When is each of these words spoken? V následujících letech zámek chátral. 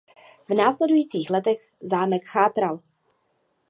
V 0.49 0.53
následujících 0.53 1.29
letech 1.29 1.57
zámek 1.81 2.25
chátral. 2.27 2.79